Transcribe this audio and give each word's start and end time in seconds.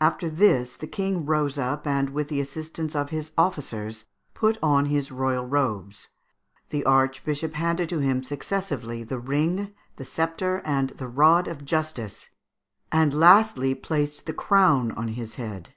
After 0.00 0.30
this 0.30 0.74
the 0.74 0.86
King 0.86 1.26
rose 1.26 1.58
up, 1.58 1.86
and 1.86 2.08
with 2.08 2.28
the 2.28 2.40
assistance 2.40 2.96
of 2.96 3.10
his 3.10 3.32
officers, 3.36 4.06
put 4.32 4.56
on 4.62 4.86
his 4.86 5.12
royal 5.12 5.44
robes. 5.46 6.08
The 6.70 6.82
Archbishop 6.86 7.52
handed 7.52 7.90
to 7.90 7.98
him 7.98 8.22
successively 8.22 9.04
the 9.04 9.18
ring, 9.20 9.74
the 9.96 10.04
sceptre, 10.06 10.62
and 10.64 10.88
the 10.96 11.08
rod 11.08 11.46
of 11.46 11.66
justice, 11.66 12.30
and 12.90 13.12
lastly 13.12 13.74
placed 13.74 14.24
the 14.24 14.32
crown 14.32 14.92
on 14.92 15.08
his 15.08 15.34
head. 15.34 15.74